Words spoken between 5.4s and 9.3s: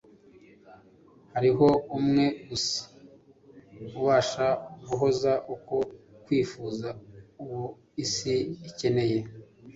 uko kwifuza. Uwo isi ikeneye,